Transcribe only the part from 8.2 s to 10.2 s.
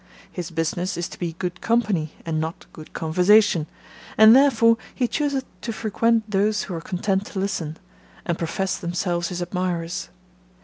and profess themselves his admirers.